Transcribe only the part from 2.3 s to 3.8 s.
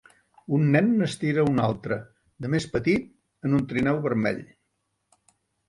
de més petit en un